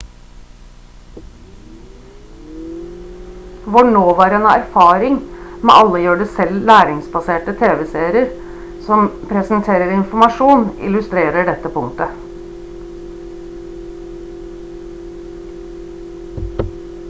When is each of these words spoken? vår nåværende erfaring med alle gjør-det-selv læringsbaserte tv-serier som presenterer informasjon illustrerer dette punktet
vår 3.73 3.83
nåværende 3.95 4.53
erfaring 4.61 5.19
med 5.67 5.73
alle 5.81 6.01
gjør-det-selv 6.05 6.63
læringsbaserte 6.71 7.55
tv-serier 7.61 8.33
som 8.89 9.05
presenterer 9.33 9.95
informasjon 9.99 10.65
illustrerer 10.89 11.39
dette 11.53 11.73
punktet 11.77 12.19